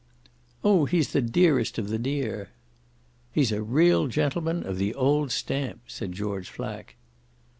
[0.63, 2.49] "Oh he's the dearest of the dear."
[3.31, 6.95] "He's a real gentleman of the old stamp," said George Flack.